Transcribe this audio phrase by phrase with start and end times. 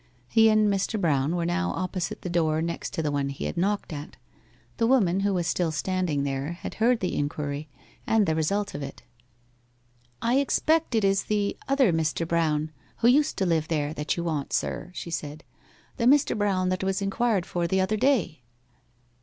[0.27, 0.99] He and Mr.
[0.99, 4.17] Brown were now opposite the door next to the one he had knocked at.
[4.77, 7.69] The woman who was still standing there had heard the inquiry
[8.07, 9.03] and the result of it.
[10.23, 12.27] 'I expect it is the other Mr.
[12.27, 15.43] Brown, who used to live there, that you want, sir,' she said.
[15.97, 16.35] 'The Mr.
[16.35, 18.41] Brown that was inquired for the other day?